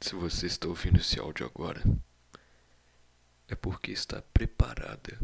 [0.00, 1.82] Se você está ouvindo esse áudio agora,
[3.48, 5.18] é porque está preparada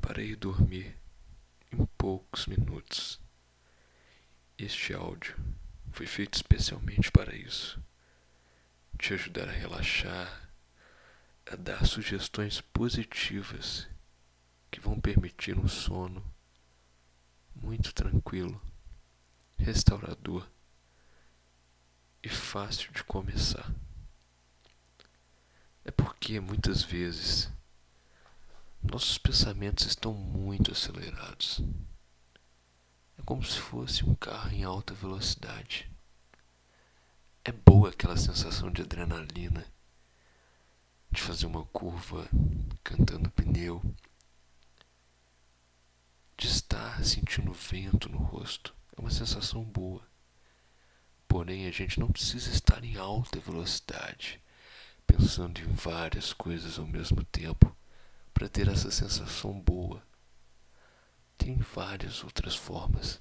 [0.00, 0.96] para ir dormir
[1.72, 3.20] em poucos minutos.
[4.56, 5.36] Este áudio
[5.92, 7.80] foi feito especialmente para isso
[8.98, 10.50] te ajudar a relaxar,
[11.50, 13.86] a dar sugestões positivas
[14.70, 16.24] que vão permitir um sono
[17.54, 18.60] muito tranquilo,
[19.58, 20.48] restaurador
[22.22, 23.70] e fácil de começar.
[26.24, 27.50] Porque muitas vezes
[28.82, 31.60] nossos pensamentos estão muito acelerados.
[33.18, 35.86] É como se fosse um carro em alta velocidade.
[37.44, 39.66] É boa aquela sensação de adrenalina,
[41.10, 42.26] de fazer uma curva
[42.82, 43.82] cantando pneu,
[46.38, 48.74] de estar sentindo vento no rosto.
[48.96, 50.00] É uma sensação boa.
[51.28, 54.42] Porém, a gente não precisa estar em alta velocidade,
[55.16, 57.74] pensando em várias coisas ao mesmo tempo,
[58.32, 60.02] para ter essa sensação boa.
[61.38, 63.20] Tem várias outras formas.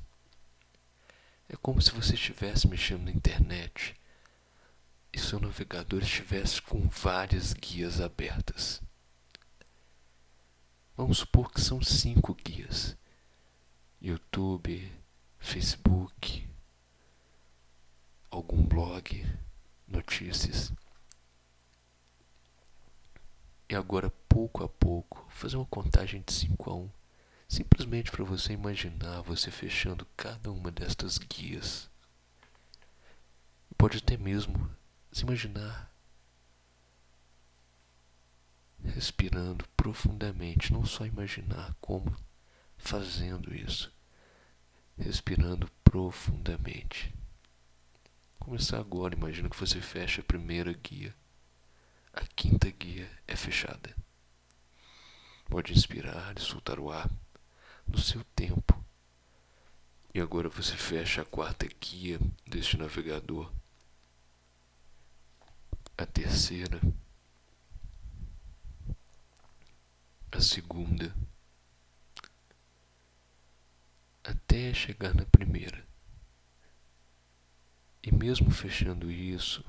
[1.48, 3.96] É como se você estivesse mexendo na internet
[5.12, 8.82] e seu navegador estivesse com várias guias abertas.
[10.98, 12.98] Vamos supor que são cinco guias:
[14.02, 14.92] YouTube,
[15.38, 16.48] Facebook,
[18.32, 19.24] algum blog,
[19.88, 20.74] notícias.
[23.74, 26.90] E agora, pouco a pouco, fazer uma contagem de 5 a 1, um,
[27.50, 31.90] simplesmente para você imaginar você fechando cada uma destas guias.
[33.76, 34.70] Pode até mesmo
[35.12, 35.92] se imaginar
[38.84, 42.16] respirando profundamente, não só imaginar como
[42.78, 43.92] fazendo isso,
[45.00, 47.12] respirando profundamente.
[48.38, 51.16] Começar agora, imagina que você fecha a primeira guia,
[52.14, 53.96] a quinta guia é fechada.
[55.46, 57.10] Pode inspirar e soltar o ar
[57.88, 58.84] no seu tempo.
[60.14, 63.52] E agora você fecha a quarta guia deste navegador
[65.98, 66.82] a terceira,
[70.32, 71.16] a segunda,
[74.24, 75.86] até chegar na primeira.
[78.02, 79.64] E mesmo fechando isso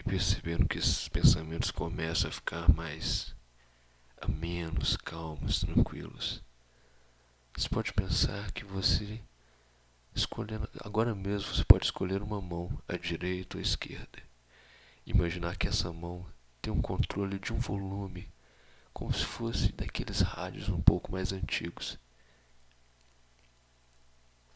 [0.00, 3.36] e percebendo que esses pensamentos começam a ficar mais
[4.18, 6.42] amenos, calmos, tranquilos,
[7.54, 9.20] você pode pensar que você
[10.14, 14.22] escolhendo agora mesmo você pode escolher uma mão, a direita ou a esquerda.
[15.04, 16.24] Imaginar que essa mão
[16.62, 18.26] tem um controle de um volume,
[18.94, 21.98] como se fosse daqueles rádios um pouco mais antigos.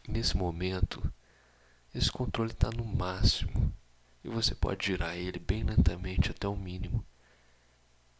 [0.08, 1.12] Nesse momento,
[1.94, 3.74] esse controle está no máximo
[4.24, 7.04] e você pode girar ele bem lentamente até o mínimo.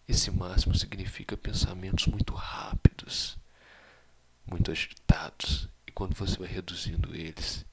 [0.07, 3.39] Esse máximo significa pensamentos muito rápidos,
[4.47, 7.65] muito agitados, e quando você vai reduzindo eles,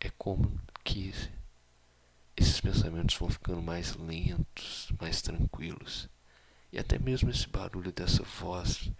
[0.00, 1.14] é como que
[2.36, 6.08] esses pensamentos vão ficando mais lentos, mais tranquilos.
[6.72, 8.90] E até mesmo esse barulho dessa voz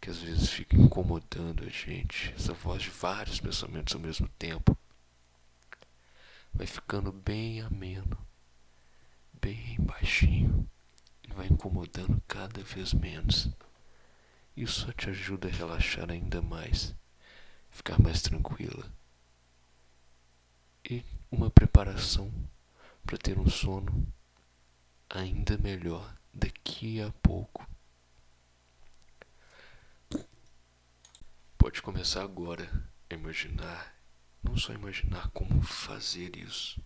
[0.00, 4.76] que às vezes fica incomodando a gente, essa voz de vários pensamentos ao mesmo tempo,
[6.54, 8.16] vai ficando bem ameno,
[9.40, 10.68] bem baixinho
[11.22, 13.50] e vai incomodando cada vez menos.
[14.56, 16.94] Isso só te ajuda a relaxar ainda mais,
[17.70, 18.88] ficar mais tranquila.
[20.88, 22.32] E uma preparação
[23.04, 24.06] para ter um sono
[25.10, 27.66] ainda melhor daqui a pouco.
[31.58, 32.70] Pode começar agora
[33.10, 33.94] a imaginar,
[34.44, 36.80] não só imaginar como fazer isso.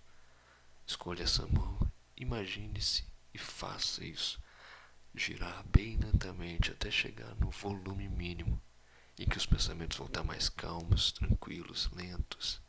[0.86, 1.78] Escolha essa mão,
[2.16, 3.04] imagine-se
[3.34, 4.40] e faça isso.
[5.14, 8.62] Girar bem lentamente até chegar no volume mínimo
[9.18, 12.60] em que os pensamentos vão estar mais calmos, tranquilos, lentos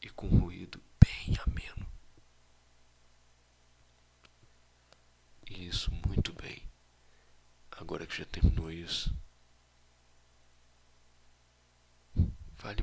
[0.00, 1.86] e com ruído bem ameno.
[5.50, 6.62] Isso, muito bem.
[7.72, 9.14] Agora que já terminou isso,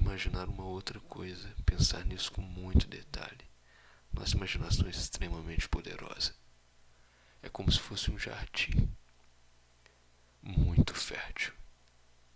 [0.06, 3.50] imaginar uma outra coisa, pensar nisso com muito detalhe.
[4.14, 6.36] Nossa imaginação é extremamente poderosa.
[7.42, 8.96] É como se fosse um jardim
[10.44, 11.54] muito fértil.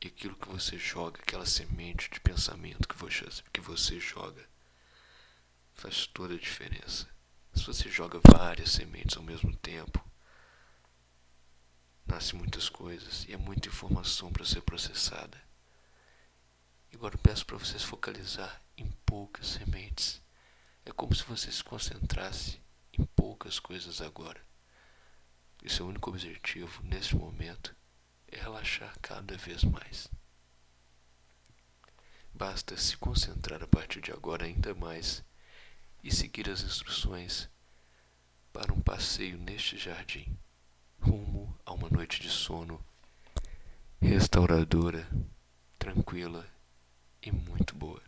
[0.02, 4.44] E aquilo que você joga, aquela semente de pensamento que você, que você joga,
[5.76, 7.08] faz toda a diferença.
[7.54, 10.04] Se você joga várias sementes ao mesmo tempo,
[12.08, 15.49] nasce muitas coisas e é muita informação para ser processada.
[16.94, 20.22] Agora eu peço para vocês focalizar em poucas sementes.
[20.86, 22.60] É como se você se concentrasse
[22.98, 24.42] em poucas coisas agora.
[25.64, 27.76] E seu único objetivo neste momento
[28.28, 30.10] é relaxar cada vez mais.
[32.34, 35.24] Basta se concentrar a partir de agora ainda mais
[36.04, 37.50] e seguir as instruções
[38.52, 40.38] para um passeio neste jardim,
[41.02, 42.84] rumo a uma noite de sono
[44.02, 45.08] restauradora,
[45.78, 46.48] tranquila
[47.22, 48.02] e muito boa.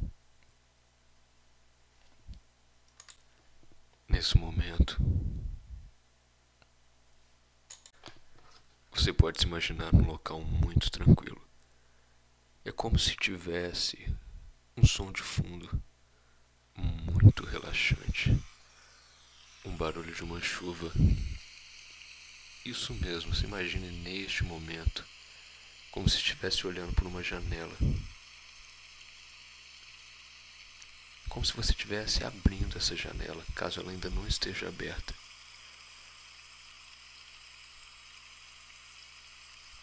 [4.07, 4.97] Nesse momento,
[8.91, 11.41] você pode se imaginar num local muito tranquilo.
[12.63, 14.13] É como se tivesse
[14.77, 15.81] um som de fundo
[16.75, 18.37] muito relaxante,
[19.65, 20.91] um barulho de uma chuva.
[22.65, 25.05] Isso mesmo, se imagine neste momento,
[25.91, 27.75] como se estivesse olhando por uma janela.
[31.31, 35.15] Como se você estivesse abrindo essa janela, caso ela ainda não esteja aberta.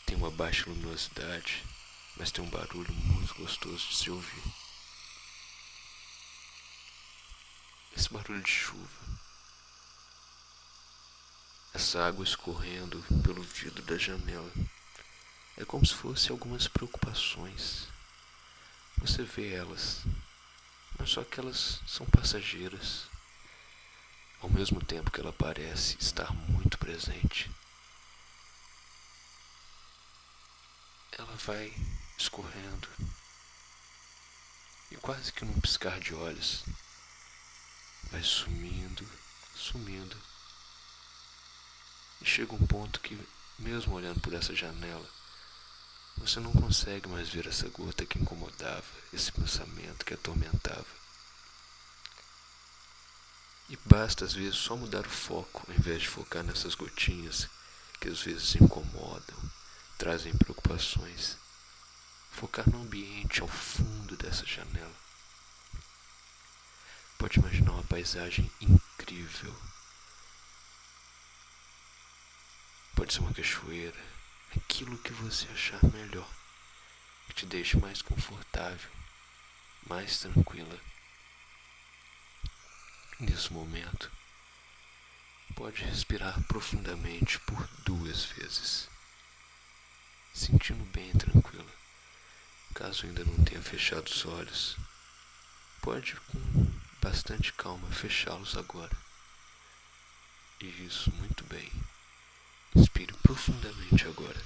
[0.04, 1.64] Tem uma baixa luminosidade,
[2.18, 4.42] mas tem um barulho muito gostoso de se ouvir.
[7.96, 9.18] Esse barulho de chuva.
[11.72, 14.52] Essa água escorrendo pelo vidro da janela.
[15.56, 17.88] É como se fosse algumas preocupações.
[18.98, 20.02] Você vê elas,
[21.08, 23.08] só que elas são passageiras.
[24.40, 27.50] Ao mesmo tempo que ela parece estar muito presente,
[31.12, 31.72] ela vai
[32.16, 32.88] escorrendo
[34.90, 36.64] e quase que num piscar de olhos
[38.10, 39.06] vai sumindo,
[39.56, 40.16] sumindo.
[42.20, 43.18] E chega um ponto que,
[43.58, 45.08] mesmo olhando por essa janela,
[46.28, 48.84] você não consegue mais ver essa gota que incomodava,
[49.14, 50.84] esse pensamento que atormentava.
[53.70, 57.48] E basta às vezes só mudar o foco, ao invés de focar nessas gotinhas
[57.98, 59.50] que às vezes incomodam,
[59.96, 61.38] trazem preocupações.
[62.32, 64.94] Focar no ambiente ao fundo dessa janela.
[67.16, 69.56] Pode imaginar uma paisagem incrível.
[72.94, 74.17] Pode ser uma cachoeira,
[74.56, 76.28] aquilo que você achar melhor,
[77.26, 78.90] que te deixe mais confortável,
[79.86, 80.78] mais tranquila.
[83.20, 84.10] Nesse momento,
[85.54, 88.88] pode respirar profundamente por duas vezes,
[90.32, 91.72] sentindo bem tranquila.
[92.74, 94.76] Caso ainda não tenha fechado os olhos,
[95.82, 98.96] pode com bastante calma fechá-los agora.
[100.60, 101.70] Isso, muito bem.
[102.78, 104.40] Inspire profundamente agora.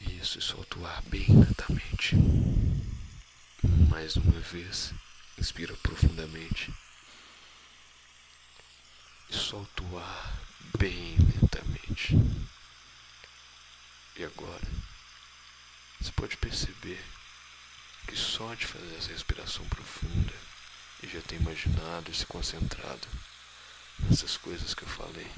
[0.00, 2.16] Isso, e solta o ar bem lentamente.
[3.90, 4.94] Mais uma vez,
[5.36, 6.72] inspira profundamente.
[9.28, 10.40] E solta o ar
[10.78, 12.14] bem lentamente.
[14.16, 14.66] E agora,
[16.00, 17.04] você pode perceber
[18.08, 20.45] que só de fazer essa respiração profunda
[21.02, 23.06] e já ter imaginado e se concentrado
[23.98, 25.30] nessas coisas que eu falei.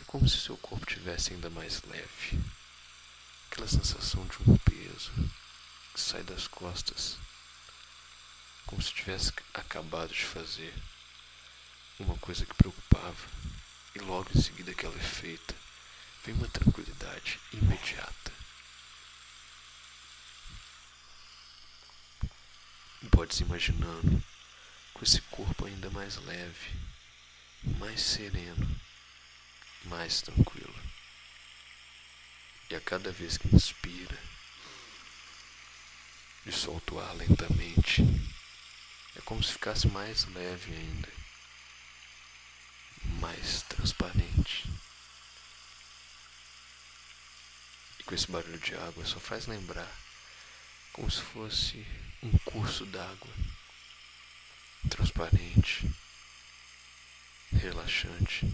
[0.00, 2.40] É como se seu corpo tivesse ainda mais leve.
[3.50, 5.12] Aquela sensação de um peso
[5.94, 7.16] que sai das costas.
[8.66, 10.74] Como se tivesse acabado de fazer
[11.98, 13.28] uma coisa que preocupava.
[13.94, 15.54] E logo em seguida que ela é feita,
[16.24, 18.31] vem uma tranquilidade imediata.
[23.08, 24.22] Pode se imaginando
[24.94, 26.70] com esse corpo ainda mais leve,
[27.78, 28.80] mais sereno,
[29.84, 30.74] mais tranquilo.
[32.70, 34.18] E a cada vez que inspira
[36.46, 38.02] e solta o ar lentamente,
[39.16, 41.08] é como se ficasse mais leve ainda,
[43.20, 44.68] mais transparente.
[47.98, 49.90] E com esse barulho de água só faz lembrar
[50.92, 51.86] como se fosse
[52.22, 53.32] um curso d'água.
[54.88, 55.90] Transparente,
[57.52, 58.46] relaxante,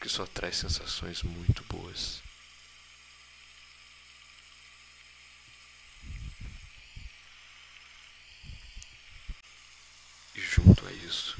[0.00, 2.22] que só traz sensações muito boas.
[10.34, 11.36] E junto a isso,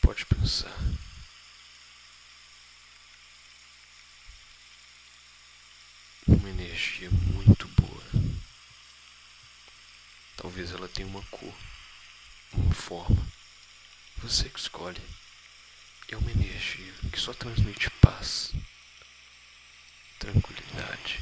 [0.00, 0.74] pode pensar.
[6.26, 7.63] Uma energia muito
[10.54, 11.52] Talvez ela tenha uma cor,
[12.52, 13.26] uma forma.
[14.18, 15.02] Você que escolhe.
[16.06, 18.52] É uma energia que só transmite paz,
[20.20, 21.18] tranquilidade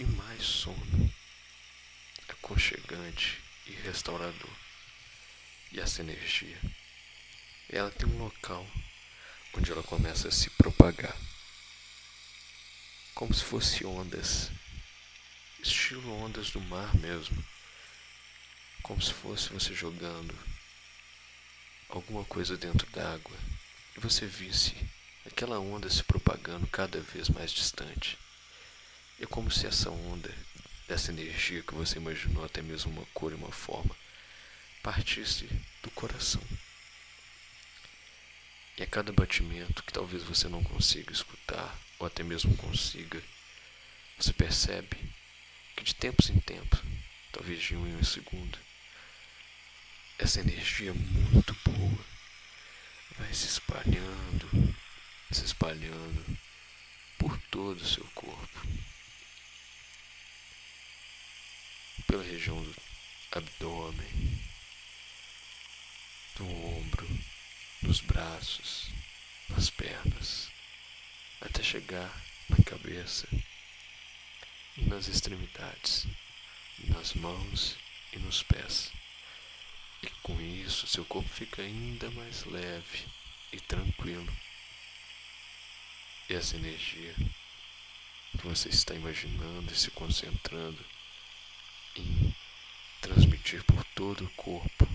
[0.00, 1.14] e mais sono,
[2.28, 4.50] aconchegante e restaurador.
[5.70, 6.60] E essa energia,
[7.68, 8.66] ela tem um local
[9.54, 11.16] onde ela começa a se propagar,
[13.14, 14.50] como se fosse ondas,
[15.62, 17.51] estilo ondas do mar mesmo,
[18.82, 20.34] como se fosse você jogando
[21.88, 23.36] alguma coisa dentro d'água
[23.96, 24.74] e você visse
[25.26, 28.18] aquela onda se propagando cada vez mais distante.
[29.20, 30.34] É como se essa onda,
[30.88, 33.94] essa energia que você imaginou até mesmo uma cor e uma forma,
[34.82, 35.48] partisse
[35.82, 36.42] do coração.
[38.76, 43.22] E a cada batimento que talvez você não consiga escutar, ou até mesmo consiga,
[44.18, 44.96] você percebe
[45.76, 46.80] que de tempos em tempos,
[47.30, 48.58] talvez de um em um segundo,
[50.22, 52.04] essa energia muito boa
[53.18, 54.76] vai se espalhando,
[55.32, 56.38] se espalhando
[57.18, 58.60] por todo o seu corpo,
[62.06, 62.74] pela região do
[63.32, 64.40] abdômen,
[66.36, 67.08] do ombro,
[67.82, 68.90] dos braços,
[69.48, 70.48] nas pernas,
[71.40, 73.26] até chegar na cabeça
[74.76, 76.06] e nas extremidades,
[76.78, 77.76] nas mãos
[78.12, 78.92] e nos pés.
[80.02, 83.06] E com isso, seu corpo fica ainda mais leve
[83.52, 84.32] e tranquilo.
[86.28, 87.14] E essa energia
[88.32, 90.84] que você está imaginando e se concentrando
[91.96, 92.34] em
[93.00, 94.88] transmitir por todo o corpo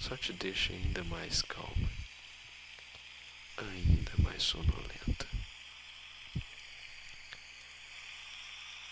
[0.00, 1.90] só te deixa ainda mais calma,
[3.56, 5.26] ainda mais sonolenta.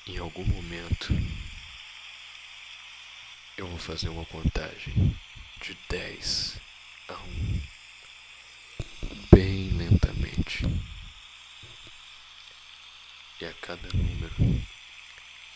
[0.06, 1.08] Em algum momento
[3.56, 5.18] eu vou fazer uma contagem
[5.62, 6.60] de 10
[7.08, 7.62] a 1,
[9.32, 10.64] bem lentamente.
[13.40, 14.34] E a cada número,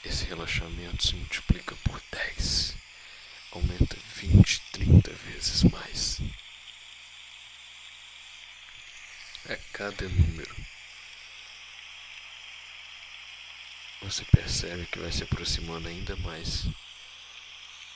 [0.02, 2.74] esse relaxamento se multiplica por 10,
[3.52, 6.20] aumenta 20, 30 vezes mais.
[9.46, 10.56] A cada número,
[14.02, 16.66] você percebe que vai se aproximando ainda mais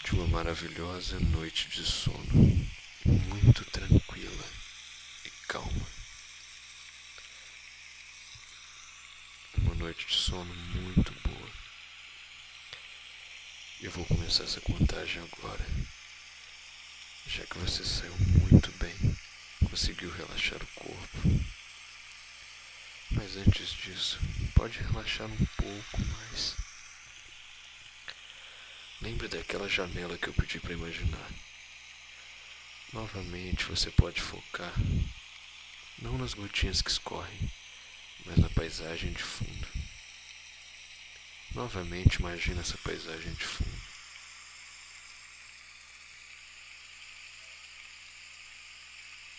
[0.04, 2.68] de uma maravilhosa noite de sono,
[3.06, 4.44] muito tranquila
[5.24, 5.86] e calma.
[9.56, 11.50] Uma noite de sono muito boa.
[13.80, 15.66] Eu vou começar essa contagem agora,
[17.26, 19.16] já que você saiu muito bem,
[19.70, 21.18] conseguiu relaxar o corpo.
[23.10, 24.18] Mas antes disso,
[24.54, 26.63] pode relaxar um pouco mais.
[29.04, 31.30] Lembre daquela janela que eu pedi para imaginar.
[32.90, 34.72] Novamente você pode focar
[35.98, 37.52] não nas gotinhas que escorrem,
[38.24, 39.68] mas na paisagem de fundo.
[41.54, 43.82] Novamente imagina essa paisagem de fundo.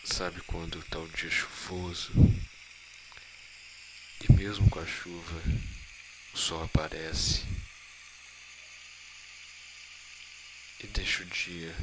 [0.04, 2.14] Sabe quando está o dia chuvoso
[4.30, 5.42] e mesmo com a chuva
[6.36, 7.65] o sol aparece
[10.80, 11.76] e deixa o dia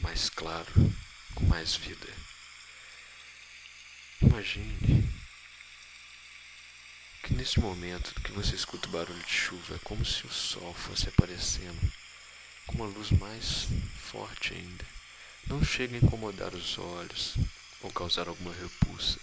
[0.00, 0.72] mais claro,
[1.34, 2.08] com mais vida.
[4.22, 5.08] Imagine
[7.22, 10.72] que nesse momento que você escuta o barulho de chuva é como se o sol
[10.74, 11.92] fosse aparecendo
[12.66, 13.66] com uma luz mais
[14.10, 14.84] forte ainda.
[15.46, 17.34] Não chega a incomodar os olhos
[17.80, 19.18] ou causar alguma repulsa.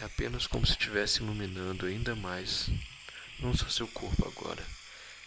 [0.00, 2.68] É apenas como se estivesse iluminando ainda mais
[3.38, 4.64] não só seu corpo agora,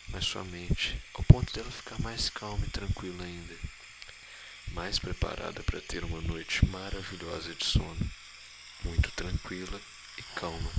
[0.10, 3.56] mas sua mente, ao ponto dela ficar mais calma e tranquila ainda,
[4.70, 8.12] mais preparada para ter uma noite maravilhosa de sono,
[8.84, 9.82] muito tranquila
[10.18, 10.72] e calma.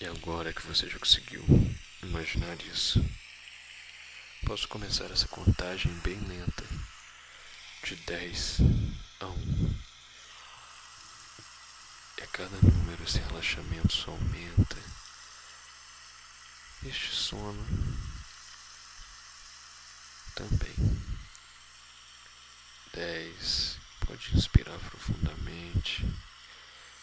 [0.00, 1.44] E agora que você já conseguiu
[2.02, 3.04] imaginar isso,
[4.46, 6.64] posso começar essa contagem bem lenta,
[7.82, 8.58] de 10
[9.20, 9.78] a 1.
[12.18, 14.97] E a cada número esse relaxamento só aumenta
[16.84, 17.64] este sono
[20.34, 20.74] também.
[22.92, 23.78] 10.
[24.06, 26.04] Pode inspirar profundamente,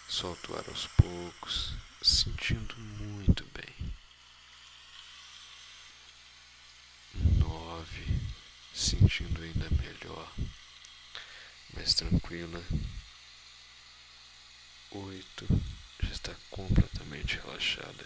[0.08, 3.94] solta o ar aos poucos, sentindo muito bem.
[7.14, 8.22] 9.
[8.74, 10.32] Sentindo ainda melhor,
[11.74, 12.64] mais tranquila.
[14.92, 15.48] 8.
[16.02, 18.06] Já está completamente relaxada.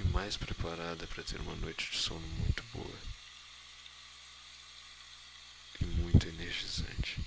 [0.00, 2.98] E mais preparada para ter uma noite de sono muito boa
[5.80, 7.20] e muito energizante.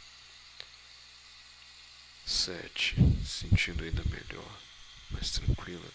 [2.25, 4.59] sete, sentindo ainda melhor,
[5.11, 5.89] mais tranquila.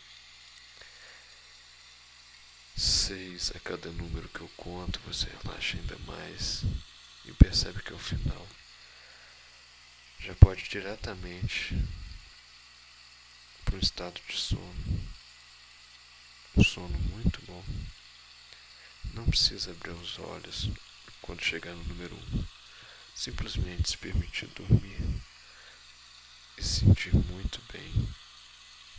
[2.76, 6.62] Seis, a cada número que eu conto, você relaxa ainda mais
[7.24, 8.48] e percebe que ao final
[10.20, 11.74] já pode ir diretamente
[13.64, 14.97] para um estado de sono.
[16.58, 17.64] Um sono muito bom.
[19.14, 20.68] Não precisa abrir os olhos
[21.22, 22.44] quando chegar no número um.
[23.14, 25.22] Simplesmente se permitir dormir
[26.56, 28.12] e sentir muito bem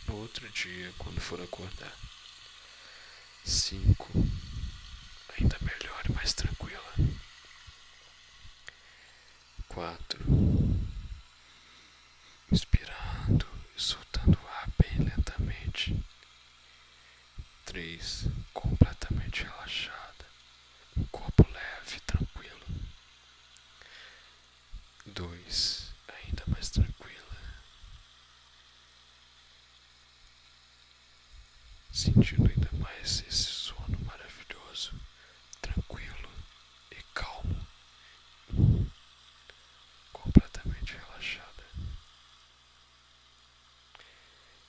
[0.06, 1.94] no outro dia quando for acordar.
[3.44, 4.08] 5.
[5.38, 6.94] Ainda melhor e mais tranquila.
[9.68, 10.18] 4.
[12.50, 16.02] Inspirando e soltando o ar bem lentamente.
[17.66, 18.26] 3.
[18.52, 20.26] Completamente relaxada.
[20.96, 22.66] Um corpo leve e tranquilo.
[25.06, 25.92] 2.
[26.08, 27.10] Ainda mais tranquila.
[31.92, 34.92] Sentindo ainda mais esse sono maravilhoso,
[35.60, 36.30] tranquilo
[36.90, 37.66] e calmo,
[40.12, 41.64] completamente relaxada.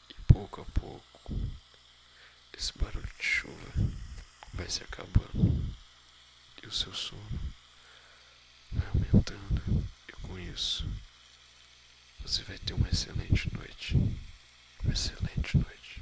[0.10, 1.34] E pouco a pouco,
[2.54, 3.72] esse barulho de chuva
[4.54, 5.76] vai se acabando
[6.64, 7.31] e o seu sono
[12.24, 13.96] Você vai ter uma excelente noite.
[14.84, 16.02] Uma excelente noite.